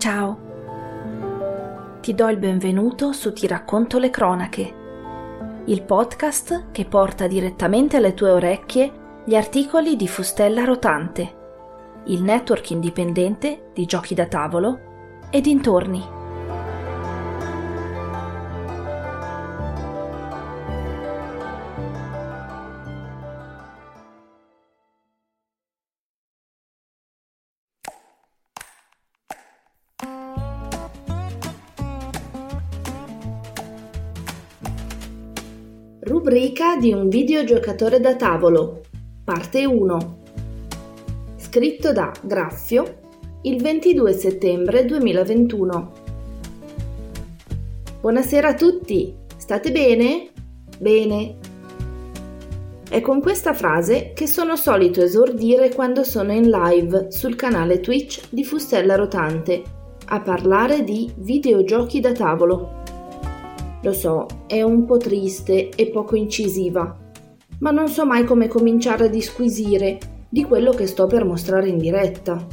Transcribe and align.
Ciao! 0.00 0.38
Ti 2.00 2.14
do 2.14 2.28
il 2.30 2.38
benvenuto 2.38 3.12
su 3.12 3.34
Ti 3.34 3.46
racconto 3.46 3.98
le 3.98 4.08
cronache, 4.08 4.74
il 5.66 5.82
podcast 5.82 6.70
che 6.72 6.86
porta 6.86 7.26
direttamente 7.26 7.98
alle 7.98 8.14
tue 8.14 8.30
orecchie 8.30 9.22
gli 9.26 9.34
articoli 9.34 9.96
di 9.96 10.08
Fustella 10.08 10.64
Rotante, 10.64 11.34
il 12.06 12.22
network 12.22 12.70
indipendente 12.70 13.72
di 13.74 13.84
giochi 13.84 14.14
da 14.14 14.24
tavolo 14.24 15.28
e 15.28 15.42
dintorni. 15.42 16.19
Rubrica 36.10 36.74
di 36.74 36.92
un 36.92 37.08
videogiocatore 37.08 38.00
da 38.00 38.16
tavolo, 38.16 38.80
parte 39.22 39.64
1. 39.64 40.18
Scritto 41.36 41.92
da 41.92 42.10
Graffio 42.20 42.98
il 43.42 43.62
22 43.62 44.12
settembre 44.14 44.84
2021. 44.86 45.92
Buonasera 48.00 48.48
a 48.48 48.54
tutti, 48.54 49.14
state 49.36 49.70
bene? 49.70 50.30
Bene. 50.80 51.36
È 52.88 53.00
con 53.00 53.20
questa 53.20 53.54
frase 53.54 54.10
che 54.12 54.26
sono 54.26 54.56
solito 54.56 55.00
esordire 55.00 55.72
quando 55.72 56.02
sono 56.02 56.32
in 56.32 56.50
live 56.50 57.12
sul 57.12 57.36
canale 57.36 57.78
Twitch 57.78 58.22
di 58.30 58.42
Fustella 58.42 58.96
Rotante 58.96 59.62
a 60.06 60.20
parlare 60.20 60.82
di 60.82 61.08
videogiochi 61.18 62.00
da 62.00 62.10
tavolo. 62.10 62.79
Lo 63.82 63.92
so, 63.92 64.26
è 64.46 64.60
un 64.62 64.84
po' 64.84 64.98
triste 64.98 65.70
e 65.70 65.86
poco 65.86 66.14
incisiva, 66.14 66.96
ma 67.60 67.70
non 67.70 67.88
so 67.88 68.04
mai 68.04 68.24
come 68.24 68.46
cominciare 68.46 69.04
a 69.04 69.08
disquisire 69.08 69.98
di 70.28 70.44
quello 70.44 70.72
che 70.72 70.86
sto 70.86 71.06
per 71.06 71.24
mostrare 71.24 71.68
in 71.68 71.78
diretta. 71.78 72.46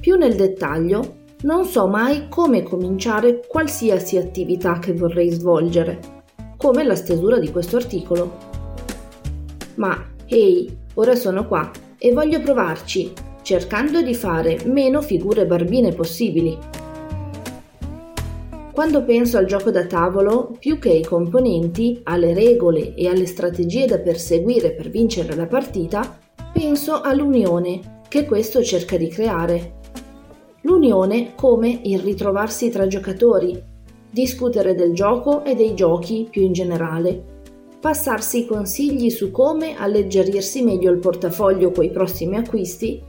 Più 0.00 0.16
nel 0.16 0.34
dettaglio, 0.34 1.20
non 1.42 1.64
so 1.64 1.88
mai 1.88 2.28
come 2.28 2.62
cominciare 2.62 3.44
qualsiasi 3.46 4.16
attività 4.16 4.78
che 4.78 4.92
vorrei 4.92 5.30
svolgere, 5.30 5.98
come 6.56 6.84
la 6.84 6.94
stesura 6.94 7.38
di 7.38 7.50
questo 7.50 7.76
articolo. 7.76 8.36
Ma, 9.76 9.96
ehi, 10.26 10.76
ora 10.94 11.16
sono 11.16 11.48
qua 11.48 11.70
e 11.98 12.12
voglio 12.12 12.40
provarci, 12.40 13.12
cercando 13.42 14.00
di 14.02 14.14
fare 14.14 14.60
meno 14.66 15.02
figure 15.02 15.44
barbine 15.44 15.92
possibili. 15.92 16.56
Quando 18.72 19.04
penso 19.04 19.36
al 19.36 19.44
gioco 19.44 19.70
da 19.70 19.84
tavolo, 19.84 20.56
più 20.58 20.78
che 20.78 20.88
ai 20.88 21.04
componenti, 21.04 22.00
alle 22.04 22.32
regole 22.32 22.94
e 22.94 23.06
alle 23.06 23.26
strategie 23.26 23.84
da 23.84 23.98
perseguire 23.98 24.72
per 24.72 24.88
vincere 24.88 25.36
la 25.36 25.46
partita, 25.46 26.18
penso 26.50 27.02
all'unione 27.02 28.00
che 28.08 28.24
questo 28.24 28.62
cerca 28.62 28.96
di 28.96 29.08
creare. 29.08 29.80
L'unione 30.62 31.34
come 31.34 31.80
il 31.82 31.98
ritrovarsi 31.98 32.70
tra 32.70 32.86
giocatori, 32.86 33.62
discutere 34.10 34.74
del 34.74 34.94
gioco 34.94 35.44
e 35.44 35.54
dei 35.54 35.74
giochi 35.74 36.26
più 36.30 36.40
in 36.40 36.54
generale, 36.54 37.22
passarsi 37.78 38.46
consigli 38.46 39.10
su 39.10 39.30
come 39.30 39.76
alleggerirsi 39.76 40.62
meglio 40.62 40.90
il 40.90 40.98
portafoglio 40.98 41.72
coi 41.72 41.90
prossimi 41.90 42.36
acquisti, 42.36 43.02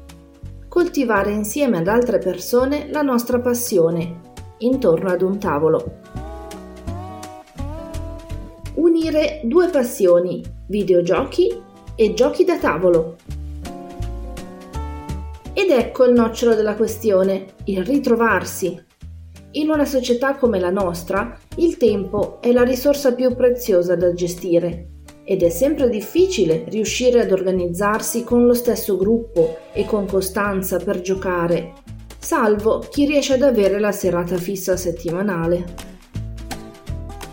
coltivare 0.67 1.31
insieme 1.31 1.77
ad 1.77 1.87
altre 1.87 2.17
persone 2.17 2.89
la 2.91 3.01
nostra 3.01 3.39
passione 3.39 4.31
intorno 4.65 5.09
ad 5.09 5.21
un 5.21 5.37
tavolo. 5.37 5.99
Unire 8.75 9.41
due 9.43 9.69
passioni, 9.69 10.43
videogiochi 10.67 11.61
e 11.95 12.13
giochi 12.13 12.43
da 12.43 12.57
tavolo. 12.57 13.17
Ed 15.53 15.69
ecco 15.69 16.05
il 16.05 16.13
nocciolo 16.13 16.55
della 16.55 16.75
questione, 16.75 17.53
il 17.65 17.83
ritrovarsi. 17.83 18.81
In 19.51 19.69
una 19.69 19.85
società 19.85 20.35
come 20.35 20.59
la 20.59 20.71
nostra, 20.71 21.37
il 21.57 21.77
tempo 21.77 22.41
è 22.41 22.51
la 22.51 22.63
risorsa 22.63 23.13
più 23.13 23.35
preziosa 23.35 23.95
da 23.95 24.13
gestire 24.13 24.87
ed 25.25 25.43
è 25.43 25.49
sempre 25.49 25.89
difficile 25.89 26.65
riuscire 26.67 27.21
ad 27.21 27.31
organizzarsi 27.31 28.23
con 28.23 28.45
lo 28.45 28.53
stesso 28.53 28.97
gruppo 28.97 29.57
e 29.71 29.85
con 29.85 30.05
costanza 30.05 30.79
per 30.79 31.01
giocare 31.01 31.73
salvo 32.23 32.79
chi 32.79 33.05
riesce 33.05 33.33
ad 33.33 33.41
avere 33.41 33.81
la 33.81 33.91
serata 33.91 34.37
fissa 34.37 34.77
settimanale. 34.77 35.91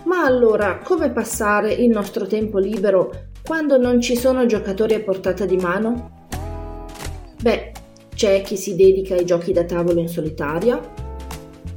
Ma 0.04 0.24
allora, 0.24 0.80
come 0.82 1.12
passare 1.12 1.72
il 1.72 1.90
nostro 1.90 2.26
tempo 2.26 2.58
libero 2.58 3.28
quando 3.44 3.78
non 3.78 4.00
ci 4.00 4.16
sono 4.16 4.46
giocatori 4.46 4.94
a 4.94 5.00
portata 5.00 5.44
di 5.44 5.56
mano? 5.56 6.26
Beh, 7.40 7.72
c'è 8.12 8.42
chi 8.42 8.56
si 8.56 8.74
dedica 8.74 9.14
ai 9.14 9.24
giochi 9.24 9.52
da 9.52 9.64
tavolo 9.64 10.00
in 10.00 10.08
solitaria, 10.08 10.80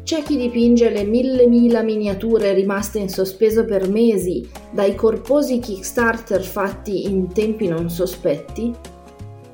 c'è 0.04 0.24
chi 0.24 0.36
dipinge 0.36 0.90
le 0.90 1.04
mille 1.04 1.48
mila 1.48 1.84
miniature 1.84 2.54
rimaste 2.54 2.98
in 2.98 3.10
sospeso 3.10 3.64
per 3.64 3.88
mesi 3.90 4.50
dai 4.72 4.96
corposi 4.96 5.60
Kickstarter 5.60 6.42
fatti 6.42 7.06
in 7.06 7.32
tempi 7.32 7.68
non 7.68 7.90
sospetti, 7.92 8.74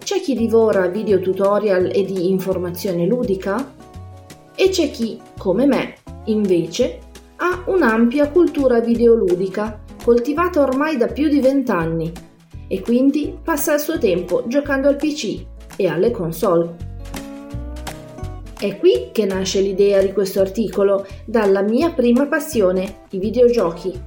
c'è 0.09 0.21
chi 0.21 0.33
divora 0.33 0.87
video 0.87 1.19
tutorial 1.19 1.91
e 1.93 2.03
di 2.03 2.31
informazione 2.31 3.05
ludica 3.05 3.75
e 4.55 4.69
c'è 4.69 4.89
chi, 4.89 5.21
come 5.37 5.67
me, 5.67 5.97
invece, 6.25 6.97
ha 7.35 7.61
un'ampia 7.67 8.29
cultura 8.29 8.79
videoludica 8.79 9.83
coltivata 10.03 10.63
ormai 10.63 10.97
da 10.97 11.05
più 11.05 11.29
di 11.29 11.39
vent'anni 11.39 12.11
e 12.67 12.81
quindi 12.81 13.37
passa 13.43 13.75
il 13.75 13.79
suo 13.79 13.99
tempo 13.99 14.45
giocando 14.47 14.87
al 14.87 14.95
PC 14.95 15.45
e 15.75 15.87
alle 15.87 16.09
console. 16.09 16.75
È 18.59 18.77
qui 18.79 19.09
che 19.11 19.25
nasce 19.25 19.61
l'idea 19.61 20.01
di 20.01 20.11
questo 20.11 20.39
articolo, 20.39 21.05
dalla 21.23 21.61
mia 21.61 21.91
prima 21.91 22.25
passione, 22.25 23.01
i 23.11 23.19
videogiochi. 23.19 24.01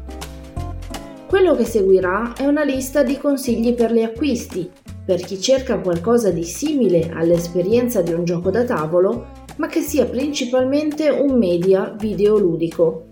Quello 1.28 1.54
che 1.54 1.64
seguirà 1.64 2.32
è 2.36 2.44
una 2.44 2.64
lista 2.64 3.04
di 3.04 3.16
consigli 3.18 3.72
per 3.72 3.92
gli 3.92 4.02
acquisti 4.02 4.68
per 5.04 5.20
chi 5.20 5.40
cerca 5.40 5.80
qualcosa 5.80 6.30
di 6.30 6.44
simile 6.44 7.10
all'esperienza 7.12 8.02
di 8.02 8.12
un 8.12 8.24
gioco 8.24 8.50
da 8.50 8.64
tavolo, 8.64 9.26
ma 9.56 9.66
che 9.66 9.80
sia 9.80 10.06
principalmente 10.06 11.08
un 11.08 11.36
media 11.36 11.94
videoludico. 11.98 13.04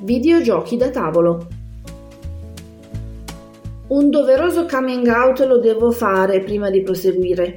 Videogiochi 0.00 0.76
da 0.76 0.90
tavolo. 0.90 1.46
Un 3.86 4.10
doveroso 4.10 4.66
coming 4.66 5.06
out 5.06 5.40
lo 5.40 5.58
devo 5.58 5.90
fare 5.90 6.40
prima 6.40 6.70
di 6.70 6.82
proseguire. 6.82 7.54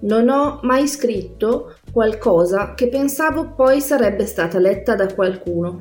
Non 0.00 0.28
ho 0.28 0.60
mai 0.62 0.86
scritto 0.86 1.76
qualcosa 1.90 2.74
che 2.74 2.88
pensavo 2.88 3.54
poi 3.54 3.80
sarebbe 3.80 4.26
stata 4.26 4.58
letta 4.58 4.94
da 4.94 5.12
qualcuno. 5.12 5.76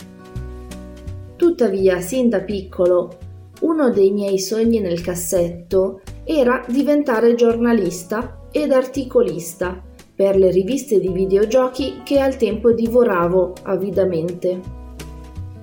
Tuttavia, 1.35 1.99
sin 1.99 2.29
da 2.29 2.39
piccolo, 2.39 3.17
uno 3.61 3.89
dei 3.89 4.11
miei 4.11 4.39
sogni 4.39 4.79
nel 4.79 5.01
cassetto 5.01 6.01
era 6.25 6.63
diventare 6.67 7.35
giornalista 7.35 8.47
ed 8.51 8.71
articolista 8.71 9.81
per 10.15 10.37
le 10.37 10.51
riviste 10.51 10.99
di 10.99 11.09
videogiochi 11.09 12.01
che 12.03 12.19
al 12.19 12.37
tempo 12.37 12.71
divoravo 12.71 13.53
avidamente. 13.63 14.81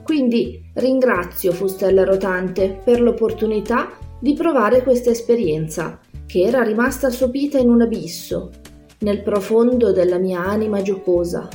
Quindi 0.03 0.71
ringrazio 0.75 1.53
Fustella 1.53 2.05
Rotante 2.05 2.81
per 2.85 3.01
l'opportunità 3.01 3.93
di 4.19 4.35
provare 4.35 4.83
questa 4.83 5.11
esperienza, 5.11 5.99
che 6.27 6.43
era 6.43 6.63
rimasta 6.63 7.11
sopita 7.11 7.59
in 7.59 7.71
un 7.71 7.81
abisso, 7.81 8.51
nel 8.99 9.23
profondo 9.23 9.93
della 9.93 10.19
mia 10.19 10.45
anima 10.45 10.83
giocosa. 10.83 11.49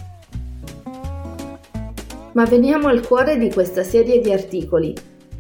Ma 2.34 2.46
veniamo 2.46 2.88
al 2.88 3.06
cuore 3.06 3.38
di 3.38 3.52
questa 3.52 3.84
serie 3.84 4.20
di 4.20 4.32
articoli. 4.32 4.94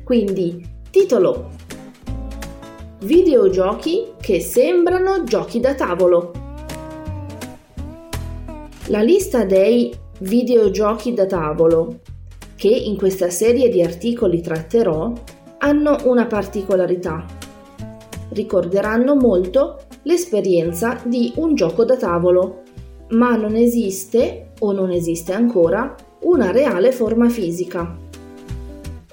Quindi, 0.03 0.63
titolo 0.91 1.49
Videogiochi 3.05 4.13
che 4.19 4.39
sembrano 4.39 5.23
giochi 5.25 5.59
da 5.59 5.75
tavolo. 5.75 6.31
La 8.87 9.03
lista 9.03 9.45
dei 9.45 9.95
videogiochi 10.21 11.13
da 11.13 11.27
tavolo 11.27 11.99
che 12.55 12.69
in 12.69 12.97
questa 12.97 13.29
serie 13.29 13.69
di 13.69 13.83
articoli 13.83 14.41
tratterò 14.41 15.13
hanno 15.59 15.97
una 16.05 16.25
particolarità. 16.25 17.23
Ricorderanno 18.29 19.13
molto 19.13 19.81
l'esperienza 20.01 20.99
di 21.05 21.31
un 21.35 21.53
gioco 21.53 21.85
da 21.85 21.97
tavolo, 21.97 22.63
ma 23.09 23.35
non 23.35 23.55
esiste 23.55 24.53
o 24.57 24.71
non 24.71 24.89
esiste 24.89 25.31
ancora 25.31 25.95
una 26.21 26.49
reale 26.49 26.91
forma 26.91 27.29
fisica. 27.29 28.04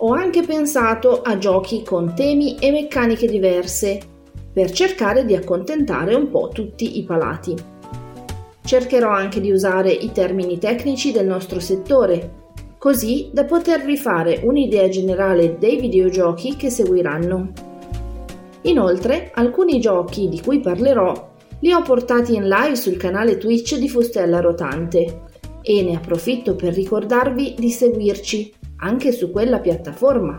Ho 0.05 0.15
anche 0.15 0.43
pensato 0.43 1.23
a 1.23 1.39
giochi 1.39 1.85
con 1.85 2.13
temi 2.17 2.57
e 2.57 2.73
meccaniche 2.73 3.29
diverse, 3.29 4.01
per 4.53 4.73
cercare 4.73 5.25
di 5.25 5.37
accontentare 5.37 6.17
un 6.17 6.29
po' 6.29 6.49
tutti 6.53 6.99
i 6.99 7.05
palati. 7.05 7.55
cercherò 8.65 9.11
anche 9.11 9.41
di 9.41 9.53
usare 9.53 9.93
i 9.93 10.11
termini 10.11 10.59
tecnici 10.59 11.13
del 11.13 11.27
nostro 11.27 11.61
settore, 11.61 12.51
così 12.79 13.31
da 13.33 13.45
potervi 13.45 13.97
fare 13.97 14.41
un'idea 14.43 14.89
generale 14.89 15.57
dei 15.59 15.79
videogiochi 15.79 16.57
che 16.57 16.69
seguiranno. 16.69 17.53
Inoltre, 18.63 19.31
alcuni 19.33 19.79
giochi 19.79 20.29
di 20.29 20.41
cui 20.41 20.59
parlerò 20.59 21.31
li 21.61 21.73
ho 21.73 21.83
portati 21.83 22.35
in 22.35 22.49
live 22.49 22.75
sul 22.75 22.97
canale 22.97 23.39
Twitch 23.39 23.77
di 23.77 23.89
Fustella 23.89 24.41
Rotante 24.41 25.23
e 25.63 25.83
ne 25.83 25.95
approfitto 25.95 26.57
per 26.57 26.75
ricordarvi 26.75 27.55
di 27.57 27.71
seguirci 27.71 28.55
anche 28.83 29.13
su 29.13 29.31
quella 29.31 29.61
piattaforma. 29.61 30.39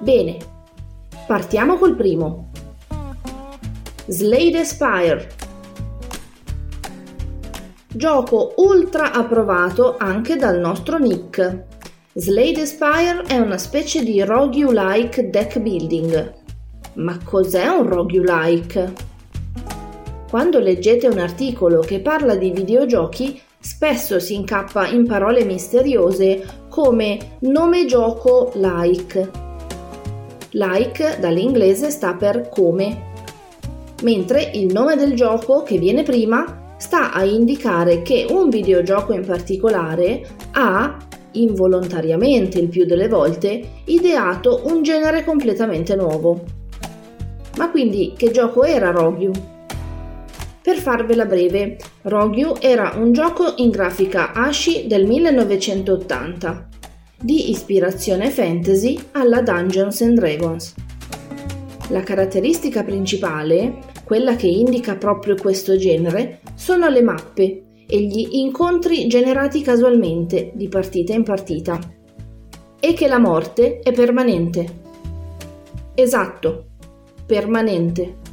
Bene, 0.00 0.36
partiamo 1.26 1.76
col 1.76 1.94
primo. 1.94 2.50
Slade 4.06 4.64
Spire. 4.64 5.28
Gioco 7.88 8.54
ultra 8.56 9.12
approvato 9.12 9.96
anche 9.96 10.36
dal 10.36 10.58
nostro 10.58 10.98
Nick. 10.98 11.64
Slade 12.12 12.66
Spire 12.66 13.22
è 13.26 13.38
una 13.38 13.58
specie 13.58 14.02
di 14.02 14.22
roguelike 14.22 15.30
deck 15.30 15.60
building. 15.60 16.34
Ma 16.94 17.18
cos'è 17.22 17.66
un 17.68 17.86
roguelike? 17.88 18.92
Quando 20.28 20.58
leggete 20.58 21.06
un 21.06 21.18
articolo 21.18 21.80
che 21.80 22.00
parla 22.00 22.34
di 22.34 22.50
videogiochi, 22.50 23.40
spesso 23.66 24.20
si 24.20 24.34
incappa 24.34 24.86
in 24.86 25.04
parole 25.06 25.44
misteriose 25.44 26.66
come 26.68 27.38
nome 27.40 27.84
gioco 27.84 28.52
like. 28.54 29.30
Like 30.50 31.18
dall'inglese 31.18 31.90
sta 31.90 32.14
per 32.14 32.48
come, 32.48 33.12
mentre 34.04 34.52
il 34.54 34.72
nome 34.72 34.94
del 34.94 35.14
gioco 35.14 35.64
che 35.64 35.78
viene 35.78 36.04
prima 36.04 36.74
sta 36.76 37.12
a 37.12 37.24
indicare 37.24 38.02
che 38.02 38.24
un 38.30 38.50
videogioco 38.50 39.12
in 39.12 39.26
particolare 39.26 40.24
ha, 40.52 40.96
involontariamente 41.32 42.60
il 42.60 42.68
più 42.68 42.86
delle 42.86 43.08
volte, 43.08 43.80
ideato 43.86 44.62
un 44.66 44.84
genere 44.84 45.24
completamente 45.24 45.96
nuovo. 45.96 46.44
Ma 47.56 47.68
quindi 47.68 48.14
che 48.16 48.30
gioco 48.30 48.62
era 48.62 48.92
Rogue? 48.92 49.54
Per 50.66 50.78
farvela 50.78 51.26
breve, 51.26 51.76
Rogue 52.02 52.54
era 52.60 52.94
un 52.96 53.12
gioco 53.12 53.54
in 53.58 53.70
grafica 53.70 54.32
ASCII 54.32 54.88
del 54.88 55.06
1980, 55.06 56.68
di 57.20 57.50
ispirazione 57.50 58.30
fantasy 58.30 58.98
alla 59.12 59.42
Dungeons 59.42 60.00
and 60.00 60.18
Dragons. 60.18 60.74
La 61.90 62.00
caratteristica 62.00 62.82
principale, 62.82 63.78
quella 64.02 64.34
che 64.34 64.48
indica 64.48 64.96
proprio 64.96 65.36
questo 65.36 65.76
genere, 65.76 66.40
sono 66.56 66.88
le 66.88 67.02
mappe 67.02 67.62
e 67.86 68.00
gli 68.00 68.26
incontri 68.32 69.06
generati 69.06 69.62
casualmente 69.62 70.50
di 70.52 70.66
partita 70.66 71.12
in 71.12 71.22
partita. 71.22 71.78
E 72.80 72.92
che 72.92 73.06
la 73.06 73.20
morte 73.20 73.78
è 73.78 73.92
permanente. 73.92 74.80
Esatto, 75.94 76.64
permanente. 77.24 78.25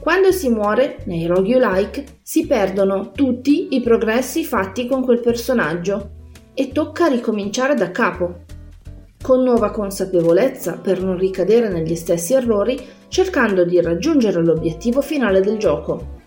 Quando 0.00 0.32
si 0.32 0.48
muore, 0.48 1.00
nei 1.04 1.26
roguelike, 1.26 2.20
si 2.22 2.46
perdono 2.46 3.12
tutti 3.12 3.74
i 3.74 3.82
progressi 3.82 4.44
fatti 4.44 4.86
con 4.86 5.04
quel 5.04 5.20
personaggio 5.20 6.10
e 6.54 6.72
tocca 6.72 7.06
ricominciare 7.06 7.74
da 7.74 7.90
capo, 7.90 8.44
con 9.20 9.42
nuova 9.42 9.70
consapevolezza 9.70 10.78
per 10.82 11.02
non 11.02 11.18
ricadere 11.18 11.68
negli 11.68 11.94
stessi 11.94 12.32
errori, 12.32 12.80
cercando 13.08 13.66
di 13.66 13.78
raggiungere 13.82 14.42
l'obiettivo 14.42 15.02
finale 15.02 15.42
del 15.42 15.58
gioco. 15.58 16.18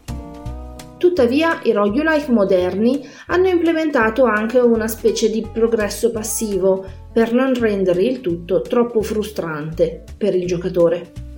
Tuttavia, 0.99 1.59
i 1.63 1.71
roguelike 1.71 2.31
moderni 2.31 3.03
hanno 3.25 3.47
implementato 3.47 4.23
anche 4.23 4.59
una 4.59 4.87
specie 4.87 5.31
di 5.31 5.45
progresso 5.51 6.11
passivo 6.11 6.85
per 7.11 7.33
non 7.33 7.55
rendere 7.55 8.03
il 8.03 8.21
tutto 8.21 8.61
troppo 8.61 9.01
frustrante 9.01 10.03
per 10.15 10.35
il 10.35 10.45
giocatore. 10.45 11.32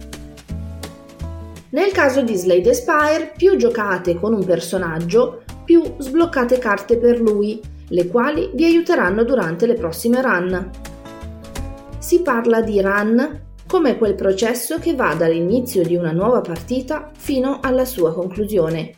Nel 1.75 1.91
caso 1.91 2.21
di 2.21 2.35
Slade 2.35 2.73
Spire, 2.73 3.33
più 3.35 3.57
giocate 3.57 4.17
con 4.17 4.33
un 4.33 4.45
personaggio, 4.45 5.43
più 5.65 5.83
sbloccate 5.97 6.57
carte 6.57 6.97
per 6.97 7.19
lui, 7.19 7.59
le 7.89 8.07
quali 8.07 8.49
vi 8.53 8.63
aiuteranno 8.63 9.25
durante 9.25 9.65
le 9.65 9.73
prossime 9.73 10.21
run. 10.21 10.69
Si 11.97 12.21
parla 12.21 12.61
di 12.61 12.79
run 12.79 13.41
come 13.67 13.97
quel 13.97 14.15
processo 14.15 14.79
che 14.79 14.95
va 14.95 15.15
dall'inizio 15.15 15.83
di 15.83 15.97
una 15.97 16.13
nuova 16.13 16.39
partita 16.39 17.11
fino 17.13 17.59
alla 17.61 17.83
sua 17.83 18.13
conclusione, 18.13 18.93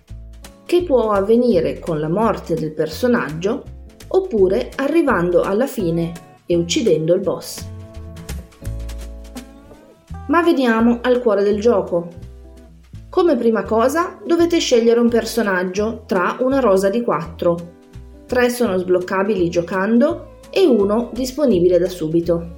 che 0.64 0.84
può 0.84 1.14
avvenire 1.14 1.80
con 1.80 2.00
la 2.00 2.10
morte 2.10 2.54
del 2.54 2.74
personaggio 2.74 3.64
oppure 4.10 4.70
arrivando 4.76 5.42
alla 5.42 5.66
fine 5.66 6.12
e 6.46 6.56
uccidendo 6.56 7.16
il 7.16 7.22
boss. 7.22 7.66
Ma 10.28 10.44
veniamo 10.44 11.00
al 11.02 11.22
cuore 11.22 11.42
del 11.42 11.60
gioco, 11.60 12.17
come 13.18 13.36
prima 13.36 13.64
cosa 13.64 14.20
dovete 14.24 14.60
scegliere 14.60 15.00
un 15.00 15.10
personaggio 15.10 16.04
tra 16.06 16.38
una 16.42 16.60
rosa 16.60 16.88
di 16.88 17.02
4. 17.02 17.58
Tre 18.28 18.50
sono 18.52 18.78
sbloccabili 18.78 19.50
giocando 19.50 20.38
e 20.52 20.68
uno 20.68 21.10
disponibile 21.14 21.80
da 21.80 21.90
subito. 21.90 22.54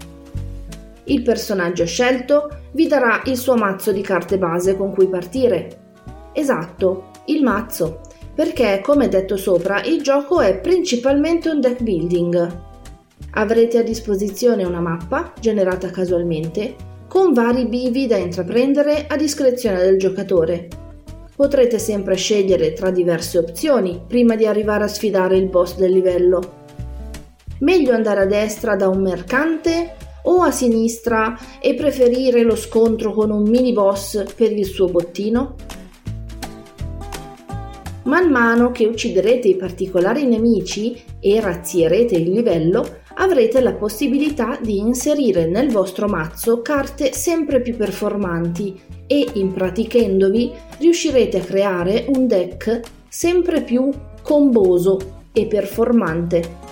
Il 1.05 1.21
personaggio 1.21 1.85
scelto 1.85 2.49
vi 2.73 2.87
darà 2.87 3.21
il 3.23 3.37
suo 3.37 3.55
mazzo 3.55 3.93
di 3.93 4.01
carte 4.01 4.37
base 4.37 4.75
con 4.75 4.91
cui 4.91 5.07
partire. 5.07 5.93
Esatto, 6.33 7.11
il 7.27 7.41
mazzo, 7.41 8.01
perché 8.35 8.81
come 8.83 9.07
detto 9.07 9.37
sopra 9.37 9.81
il 9.83 10.01
gioco 10.01 10.41
è 10.41 10.59
principalmente 10.59 11.47
un 11.47 11.61
deck 11.61 11.81
building. 11.81 12.63
Avrete 13.31 13.77
a 13.77 13.83
disposizione 13.83 14.65
una 14.65 14.81
mappa 14.81 15.31
generata 15.39 15.89
casualmente 15.89 16.87
con 17.09 17.33
vari 17.33 17.65
bivi 17.65 18.05
da 18.05 18.17
intraprendere 18.17 19.07
a 19.07 19.17
discrezione 19.17 19.79
del 19.79 19.97
giocatore. 19.97 20.67
Potrete 21.35 21.79
sempre 21.79 22.15
scegliere 22.15 22.73
tra 22.73 22.91
diverse 22.91 23.39
opzioni 23.39 23.99
prima 24.07 24.35
di 24.35 24.45
arrivare 24.45 24.83
a 24.83 24.87
sfidare 24.87 25.35
il 25.35 25.47
boss 25.47 25.75
del 25.75 25.91
livello. 25.91 26.57
Meglio 27.61 27.93
andare 27.93 28.21
a 28.21 28.25
destra 28.25 28.75
da 28.75 28.87
un 28.89 29.01
mercante 29.01 29.95
o 30.23 30.43
a 30.43 30.51
sinistra 30.51 31.35
e 31.59 31.73
preferire 31.73 32.43
lo 32.43 32.55
scontro 32.55 33.11
con 33.11 33.31
un 33.31 33.41
mini 33.41 33.73
boss 33.73 34.23
per 34.35 34.51
il 34.51 34.65
suo 34.65 34.87
bottino? 34.87 35.55
Man 38.03 38.29
mano 38.29 38.69
che 38.69 38.85
ucciderete 38.85 39.47
i 39.47 39.55
particolari 39.55 40.27
nemici 40.27 41.01
e 41.19 41.41
razzierete 41.41 42.15
il 42.15 42.29
livello, 42.29 42.97
avrete 43.19 43.61
la 43.61 43.73
possibilità 43.73 44.57
di 44.61 44.77
inserire 44.77 45.45
nel 45.45 45.71
vostro 45.71 46.07
mazzo 46.07 46.61
carte 46.61 47.13
sempre 47.13 47.61
più 47.61 47.75
performanti 47.75 48.79
e 49.07 49.27
impratichendovi 49.33 50.51
riuscirete 50.79 51.39
a 51.39 51.43
creare 51.43 52.05
un 52.15 52.27
deck 52.27 52.79
sempre 53.07 53.61
più 53.61 53.89
comboso 54.21 55.17
e 55.33 55.47
performante. 55.47 56.67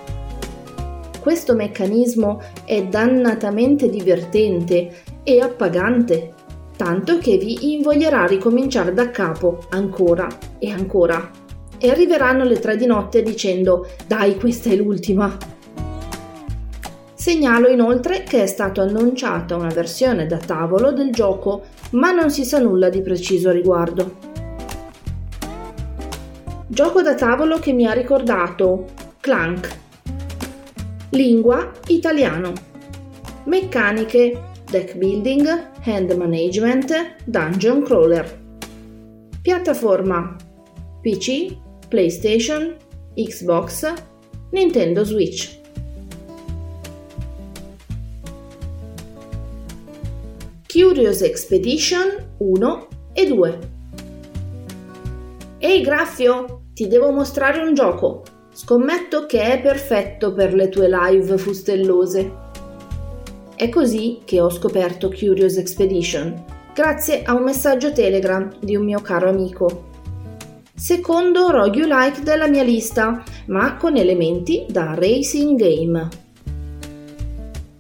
Questo 1.20 1.56
meccanismo 1.56 2.42
è 2.63 2.84
dannatamente 2.84 3.89
divertente 3.89 5.04
e 5.24 5.42
appagante, 5.42 6.34
tanto 6.77 7.18
che 7.18 7.38
vi 7.38 7.74
invoglierà 7.74 8.24
a 8.24 8.27
ricominciare 8.27 8.94
da 8.94 9.12
capo 9.12 9.66
ancora 9.70 10.27
e 10.58 10.72
ancora. 10.72 11.30
E 11.77 11.89
arriveranno 11.89 12.46
le 12.46 12.60
tre 12.60 12.77
di 12.77 12.86
notte 12.86 13.22
dicendo 13.22 13.86
dai 14.08 14.38
questa 14.38 14.70
è 14.70 14.75
l'ultima. 14.75 15.38
Segnalo 17.27 17.67
inoltre 17.67 18.24
che 18.24 18.43
è 18.43 18.46
stata 18.46 18.84
annunciata 18.84 19.57
una 19.57 19.67
versione 19.67 20.27
da 20.27 20.38
tavolo 20.38 20.93
del 20.93 21.12
gioco, 21.12 21.65
ma 21.91 22.13
non 22.13 22.31
si 22.31 22.46
sa 22.46 22.57
nulla 22.57 22.88
di 22.88 23.01
preciso 23.01 23.50
a 23.50 23.51
riguardo. 23.51 24.15
Gioco 26.67 27.01
da 27.01 27.15
tavolo 27.15 27.60
che 27.60 27.74
mi 27.74 27.86
ha 27.86 27.91
ricordato 27.91 28.86
Clank. 29.19 29.77
Lingua 31.10 31.69
italiano. 31.88 32.53
Meccaniche 33.43 34.51
deck 34.72 34.96
building, 34.96 35.72
hand 35.84 36.10
management, 36.13 37.15
dungeon 37.25 37.84
crawler. 37.84 38.39
Piattaforma 39.41 40.34
PC, 41.01 41.57
PlayStation, 41.89 42.74
Xbox, 43.15 43.93
Nintendo 44.51 45.03
Switch. 45.03 45.65
Curious 50.69 51.21
Expedition 51.21 52.36
1 52.39 52.88
e 53.13 53.25
2. 53.25 53.59
Ehi 55.59 55.81
Graffio, 55.81 56.63
ti 56.74 56.88
devo 56.88 57.09
mostrare 57.13 57.62
un 57.62 57.74
gioco. 57.74 58.24
Scommetto 58.51 59.25
che 59.25 59.43
è 59.43 59.62
perfetto 59.62 60.33
per 60.33 60.53
le 60.53 60.67
tue 60.67 60.89
live 60.89 61.38
fustellose. 61.38 62.31
È 63.55 63.69
così 63.69 64.19
che 64.25 64.41
ho 64.41 64.50
scoperto 64.50 65.07
Curious 65.07 65.55
Expedition, 65.55 66.43
grazie 66.74 67.24
a 67.24 67.33
un 67.33 67.43
messaggio 67.43 67.93
Telegram 67.93 68.53
di 68.59 68.75
un 68.75 68.83
mio 68.83 69.00
caro 69.00 69.29
amico. 69.29 69.86
secondo 70.75 71.50
roguelike 71.50 72.24
della 72.24 72.50
mia 72.50 72.63
lista, 72.63 73.24
ma 73.45 73.77
con 73.77 73.95
elementi 73.95 74.65
da 74.67 74.95
racing 74.95 75.57
game. 75.57 76.26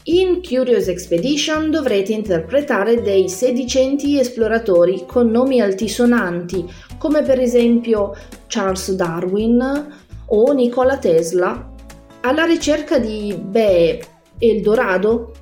In 0.09 0.41
Curious 0.41 0.87
Expedition 0.87 1.69
dovrete 1.69 2.13
interpretare 2.13 3.01
dei 3.01 3.27
sedicenti 3.27 4.17
esploratori 4.17 5.03
con 5.05 5.29
nomi 5.29 5.59
altisonanti, 5.59 6.65
come 6.97 7.23
per 7.23 7.41
esempio 7.41 8.15
Charles 8.47 8.93
Darwin 8.93 9.95
o 10.27 10.51
Nikola 10.53 10.97
Tesla, 10.97 11.73
alla 12.21 12.45
ricerca 12.45 12.99
di, 12.99 13.37
beh, 13.37 13.99
Eldorado? 14.37 15.33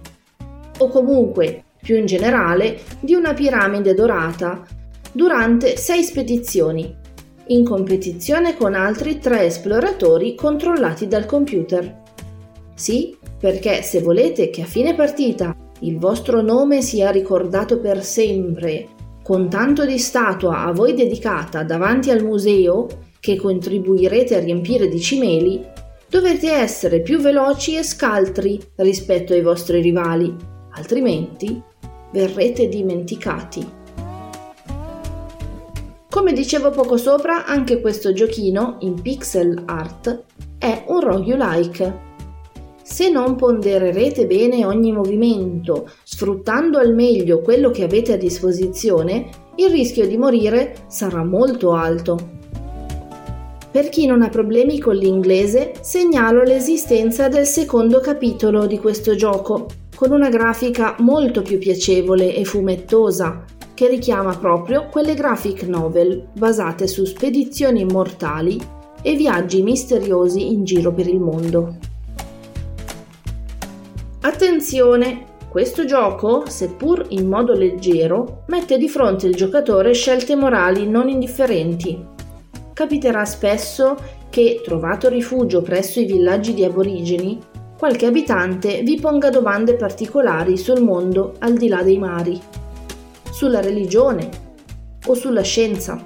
O 0.80 0.88
comunque, 0.88 1.66
più 1.80 1.98
in 1.98 2.08
generale, 2.08 2.82
di 3.00 3.14
una 3.14 3.36
piramide 3.36 3.94
dorata 3.94 4.66
durante 5.12 5.78
sei 5.78 6.02
spedizioni, 6.02 6.92
in 7.50 7.64
competizione 7.64 8.58
con 8.58 8.74
altri 8.74 9.20
tre 9.20 9.42
esploratori 9.42 10.34
controllati 10.34 11.08
dal 11.08 11.28
computer. 11.28 12.02
Sì, 12.74 13.15
perché 13.40 13.82
se 13.82 14.02
volete 14.02 14.50
che 14.50 14.62
a 14.62 14.66
fine 14.66 14.96
partita 14.96 15.56
il 15.80 15.98
vostro 15.98 16.42
nome 16.42 16.82
sia 16.82 17.12
ricordato 17.12 17.80
per 17.80 18.04
sempre, 18.04 18.88
con 19.24 19.50
tanto 19.50 19.86
di 19.86 19.98
statua 19.98 20.66
a 20.66 20.72
voi 20.72 20.94
dedicata 20.94 21.64
davanti 21.64 22.12
al 22.12 22.24
museo 22.24 22.88
che 23.20 23.36
contribuirete 23.36 24.36
a 24.36 24.40
riempire 24.40 24.88
di 24.88 25.00
cimeli, 25.00 25.66
dovete 26.08 26.52
essere 26.52 27.02
più 27.02 27.20
veloci 27.20 27.76
e 27.76 27.84
scaltri 27.84 28.62
rispetto 28.76 29.34
ai 29.34 29.42
vostri 29.42 29.82
rivali, 29.82 30.34
altrimenti 30.76 31.62
verrete 32.12 32.70
dimenticati. 32.70 33.84
Come 36.10 36.32
dicevo 36.32 36.70
poco 36.70 36.96
sopra, 36.96 37.46
anche 37.46 37.82
questo 37.82 38.14
giochino 38.14 38.78
in 38.80 39.02
pixel 39.02 39.64
art 39.66 40.24
è 40.58 40.86
un 40.88 41.02
roguelike. 41.02 42.05
Se 42.96 43.10
non 43.10 43.36
pondererete 43.36 44.26
bene 44.26 44.66
ogni 44.66 44.94
movimento, 44.94 45.92
sfruttando 46.06 46.78
al 46.78 46.96
meglio 46.96 47.42
quello 47.42 47.70
che 47.70 47.84
avete 47.84 48.14
a 48.14 48.18
disposizione, 48.18 49.28
il 49.56 49.70
rischio 49.70 50.08
di 50.08 50.16
morire 50.16 50.86
sarà 50.88 51.22
molto 51.26 51.74
alto. 51.74 52.18
Per 53.70 53.90
chi 53.90 54.06
non 54.06 54.22
ha 54.22 54.30
problemi 54.30 54.80
con 54.80 54.96
l'inglese, 54.96 55.74
segnalo 55.82 56.44
l'esistenza 56.44 57.28
del 57.28 57.46
secondo 57.46 58.00
capitolo 58.00 58.66
di 58.66 58.80
questo 58.80 59.14
gioco, 59.14 59.66
con 59.94 60.14
una 60.14 60.30
grafica 60.30 60.96
molto 61.00 61.42
più 61.42 61.58
piacevole 61.58 62.34
e 62.34 62.46
fumettosa, 62.46 63.44
che 63.74 63.90
richiama 63.90 64.38
proprio 64.38 64.88
quelle 64.90 65.16
graphic 65.16 65.64
novel 65.64 66.30
basate 66.32 66.88
su 66.88 67.04
spedizioni 67.04 67.84
mortali 67.84 68.58
e 69.02 69.16
viaggi 69.16 69.62
misteriosi 69.64 70.54
in 70.54 70.64
giro 70.64 70.94
per 70.94 71.10
il 71.10 71.20
mondo. 71.20 71.94
Attenzione! 74.26 75.34
Questo 75.48 75.86
gioco, 75.86 76.46
seppur 76.48 77.06
in 77.10 77.28
modo 77.28 77.54
leggero, 77.54 78.42
mette 78.48 78.80
di 78.80 78.90
fronte 78.90 79.28
il 79.28 79.36
giocatore 79.36 79.94
scelte 79.94 80.36
morali 80.36 80.90
non 80.90 81.10
indifferenti. 81.10 82.04
Capiterà 82.74 83.24
spesso 83.26 83.96
che, 84.32 84.62
trovato 84.64 85.10
rifugio 85.10 85.62
presso 85.62 86.00
i 86.00 86.06
villaggi 86.06 86.56
di 86.56 86.64
aborigeni, 86.64 87.40
qualche 87.78 88.08
abitante 88.08 88.82
vi 88.82 89.00
ponga 89.00 89.30
domande 89.30 89.76
particolari 89.76 90.58
sul 90.58 90.82
mondo 90.82 91.36
al 91.38 91.54
di 91.54 91.68
là 91.68 91.84
dei 91.84 92.00
mari 92.00 92.42
sulla 93.30 93.62
religione 93.62 94.28
o 95.06 95.14
sulla 95.14 95.44
scienza. 95.44 96.04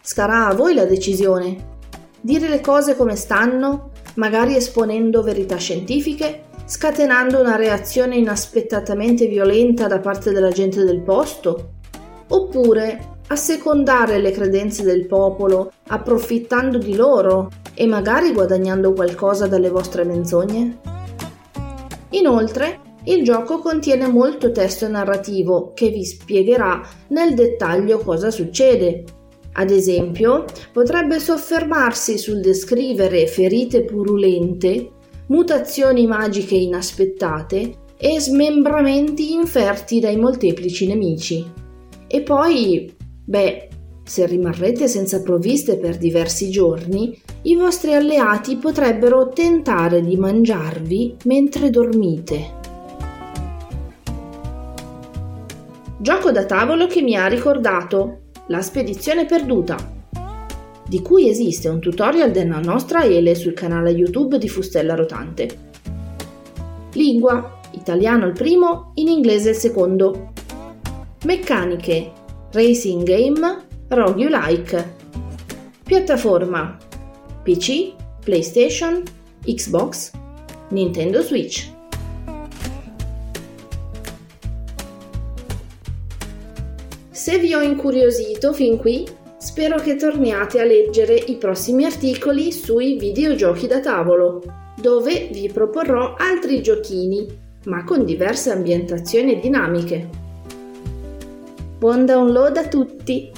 Starà 0.00 0.46
a 0.46 0.54
voi 0.54 0.72
la 0.72 0.84
decisione. 0.84 1.74
Dire 2.20 2.46
le 2.46 2.60
cose 2.60 2.94
come 2.94 3.16
stanno, 3.16 3.90
magari 4.14 4.54
esponendo 4.54 5.22
verità 5.22 5.56
scientifiche, 5.56 6.44
scatenando 6.66 7.40
una 7.40 7.54
reazione 7.54 8.16
inaspettatamente 8.16 9.26
violenta 9.26 9.86
da 9.86 10.00
parte 10.00 10.32
della 10.32 10.50
gente 10.50 10.82
del 10.82 11.00
posto? 11.00 11.74
Oppure 12.28 13.14
assecondare 13.28 14.18
le 14.18 14.32
credenze 14.32 14.82
del 14.82 15.06
popolo, 15.06 15.70
approfittando 15.86 16.78
di 16.78 16.96
loro 16.96 17.50
e 17.72 17.86
magari 17.86 18.32
guadagnando 18.32 18.92
qualcosa 18.92 19.46
dalle 19.46 19.70
vostre 19.70 20.04
menzogne? 20.04 20.78
Inoltre, 22.10 22.80
il 23.04 23.22
gioco 23.22 23.60
contiene 23.60 24.08
molto 24.08 24.50
testo 24.50 24.88
narrativo 24.88 25.72
che 25.72 25.90
vi 25.90 26.04
spiegherà 26.04 26.82
nel 27.08 27.34
dettaglio 27.34 27.98
cosa 27.98 28.32
succede. 28.32 29.04
Ad 29.52 29.70
esempio, 29.70 30.44
potrebbe 30.72 31.20
soffermarsi 31.20 32.18
sul 32.18 32.40
descrivere 32.40 33.28
ferite 33.28 33.84
purulente, 33.84 34.90
mutazioni 35.28 36.06
magiche 36.06 36.54
inaspettate 36.54 37.84
e 37.96 38.20
smembramenti 38.20 39.32
inferti 39.32 40.00
dai 40.00 40.16
molteplici 40.16 40.86
nemici. 40.86 41.44
E 42.06 42.20
poi, 42.22 42.94
beh, 43.24 43.68
se 44.04 44.26
rimarrete 44.26 44.86
senza 44.86 45.20
provviste 45.22 45.78
per 45.78 45.98
diversi 45.98 46.50
giorni, 46.50 47.18
i 47.42 47.56
vostri 47.56 47.92
alleati 47.92 48.56
potrebbero 48.56 49.28
tentare 49.30 50.00
di 50.00 50.16
mangiarvi 50.16 51.16
mentre 51.24 51.70
dormite. 51.70 52.54
Gioco 55.98 56.30
da 56.30 56.44
tavolo 56.44 56.86
che 56.86 57.02
mi 57.02 57.16
ha 57.16 57.26
ricordato 57.26 58.20
La 58.48 58.62
spedizione 58.62 59.24
perduta, 59.24 59.95
di 60.88 61.02
cui 61.02 61.28
esiste 61.28 61.68
un 61.68 61.80
tutorial 61.80 62.30
della 62.30 62.60
nostra 62.60 63.04
Ele 63.04 63.34
sul 63.34 63.54
canale 63.54 63.90
YouTube 63.90 64.38
di 64.38 64.48
Fustella 64.48 64.94
Rotante. 64.94 65.64
Lingua, 66.92 67.60
italiano 67.72 68.26
il 68.26 68.32
primo, 68.32 68.92
in 68.94 69.08
inglese 69.08 69.50
il 69.50 69.56
secondo. 69.56 70.32
Meccaniche, 71.24 72.12
racing 72.52 73.02
game, 73.02 73.64
roguelike. 73.88 74.94
Piattaforma, 75.82 76.76
PC, 77.42 77.92
PlayStation, 78.24 79.02
Xbox, 79.44 80.12
Nintendo 80.70 81.20
Switch. 81.22 81.74
Se 87.10 87.38
vi 87.38 87.54
ho 87.54 87.60
incuriosito 87.60 88.52
fin 88.52 88.76
qui, 88.76 89.04
spero 89.46 89.78
che 89.78 89.94
torniate 89.94 90.60
a 90.60 90.64
leggere 90.64 91.14
i 91.14 91.36
prossimi 91.36 91.84
articoli 91.84 92.50
sui 92.50 92.98
videogiochi 92.98 93.68
da 93.68 93.78
tavolo, 93.78 94.42
dove 94.74 95.28
vi 95.30 95.48
proporrò 95.52 96.16
altri 96.18 96.60
giochini, 96.60 97.28
ma 97.66 97.84
con 97.84 98.04
diverse 98.04 98.50
ambientazioni 98.50 99.36
e 99.36 99.40
dinamiche. 99.40 100.08
Buon 101.78 102.04
download 102.04 102.56
a 102.56 102.66
tutti! 102.66 103.30